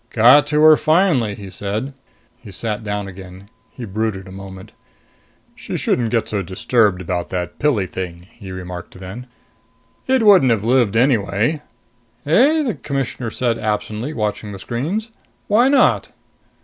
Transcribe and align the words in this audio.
"Got 0.09 0.47
to 0.47 0.59
her 0.61 0.77
finally!" 0.77 1.35
he 1.35 1.51
said. 1.51 1.93
He 2.39 2.51
sat 2.51 2.83
down 2.83 3.07
again. 3.07 3.49
He 3.69 3.85
brooded 3.85 4.27
a 4.27 4.31
moment. 4.31 4.71
"She 5.53 5.77
shouldn't 5.77 6.09
get 6.09 6.27
so 6.27 6.41
disturbed 6.41 7.01
about 7.01 7.29
that 7.29 7.59
Pilli 7.59 7.85
thing," 7.85 8.25
he 8.31 8.51
remarked 8.51 8.97
then. 8.97 9.27
"It 10.07 10.23
couldn't 10.23 10.49
have 10.49 10.63
lived 10.63 10.95
anyway." 10.97 11.61
"Eh?" 12.25 12.63
the 12.63 12.73
Commissioner 12.73 13.29
said 13.29 13.59
absently, 13.59 14.11
watching 14.11 14.53
the 14.53 14.57
screens. 14.57 15.11
"Why 15.45 15.67
not?" 15.67 16.11